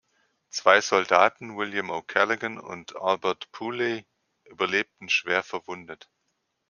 Zwei 0.49 0.81
Soldaten, 0.81 1.57
William 1.57 1.91
O’Callaghan 1.91 2.57
und 2.57 2.95
Albert 2.99 3.51
Pooley, 3.51 4.07
überlebten 4.45 5.09
schwer 5.09 5.43
verwundet. 5.43 6.09